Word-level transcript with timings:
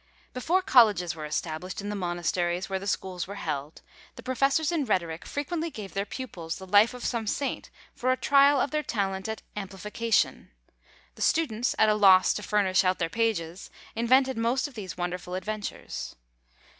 Before 0.33 0.63
colleges 0.63 1.13
were 1.15 1.25
established 1.27 1.79
in 1.79 1.89
the 1.89 1.95
monasteries 1.95 2.67
where 2.67 2.79
the 2.79 2.87
schools 2.87 3.27
were 3.27 3.35
held, 3.35 3.83
the 4.15 4.23
professors 4.23 4.71
in 4.71 4.83
rhetoric 4.83 5.27
frequently 5.27 5.69
gave 5.69 5.93
their 5.93 6.07
pupils 6.07 6.55
the 6.55 6.65
life 6.65 6.95
of 6.95 7.05
some 7.05 7.27
saint 7.27 7.69
for 7.93 8.11
a 8.11 8.17
trial 8.17 8.59
of 8.59 8.71
their 8.71 8.81
talent 8.81 9.29
at 9.29 9.43
amplification. 9.55 10.49
The 11.13 11.21
students, 11.21 11.75
at 11.77 11.87
a 11.87 11.93
loss 11.93 12.33
to 12.33 12.41
furnish 12.41 12.83
out 12.83 12.97
their 12.97 13.09
pages, 13.09 13.69
invented 13.95 14.39
most 14.39 14.67
of 14.67 14.73
these 14.73 14.97
wonderful 14.97 15.35
adventures. 15.35 16.15